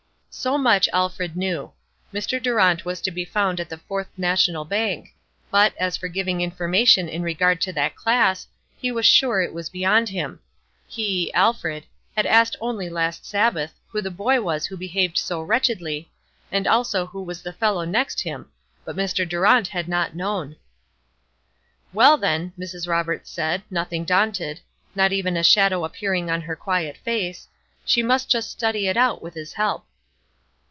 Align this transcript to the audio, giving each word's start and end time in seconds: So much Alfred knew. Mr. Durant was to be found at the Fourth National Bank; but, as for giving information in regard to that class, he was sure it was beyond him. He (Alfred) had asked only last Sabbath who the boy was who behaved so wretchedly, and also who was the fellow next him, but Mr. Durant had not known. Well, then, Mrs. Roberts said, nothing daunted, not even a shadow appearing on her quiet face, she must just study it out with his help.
So 0.33 0.57
much 0.57 0.87
Alfred 0.93 1.35
knew. 1.35 1.73
Mr. 2.13 2.41
Durant 2.41 2.85
was 2.85 3.01
to 3.01 3.11
be 3.11 3.25
found 3.25 3.59
at 3.59 3.67
the 3.67 3.77
Fourth 3.77 4.07
National 4.15 4.63
Bank; 4.63 5.09
but, 5.51 5.73
as 5.77 5.97
for 5.97 6.07
giving 6.07 6.39
information 6.39 7.09
in 7.09 7.21
regard 7.21 7.59
to 7.61 7.73
that 7.73 7.97
class, 7.97 8.47
he 8.77 8.93
was 8.93 9.05
sure 9.05 9.41
it 9.41 9.53
was 9.53 9.69
beyond 9.69 10.07
him. 10.07 10.39
He 10.87 11.33
(Alfred) 11.33 11.83
had 12.15 12.25
asked 12.25 12.55
only 12.61 12.89
last 12.89 13.25
Sabbath 13.25 13.73
who 13.89 14.01
the 14.01 14.09
boy 14.09 14.39
was 14.39 14.65
who 14.65 14.77
behaved 14.77 15.17
so 15.17 15.41
wretchedly, 15.41 16.09
and 16.49 16.65
also 16.65 17.07
who 17.07 17.21
was 17.21 17.41
the 17.43 17.53
fellow 17.53 17.83
next 17.83 18.21
him, 18.21 18.49
but 18.85 18.95
Mr. 18.95 19.27
Durant 19.27 19.67
had 19.67 19.89
not 19.89 20.15
known. 20.15 20.55
Well, 21.91 22.15
then, 22.15 22.53
Mrs. 22.57 22.87
Roberts 22.87 23.29
said, 23.29 23.63
nothing 23.69 24.05
daunted, 24.05 24.61
not 24.95 25.11
even 25.11 25.35
a 25.35 25.43
shadow 25.43 25.83
appearing 25.83 26.31
on 26.31 26.39
her 26.43 26.55
quiet 26.55 26.95
face, 26.97 27.49
she 27.83 28.01
must 28.01 28.29
just 28.31 28.49
study 28.49 28.87
it 28.87 28.95
out 28.95 29.21
with 29.21 29.33
his 29.33 29.53
help. 29.53 29.85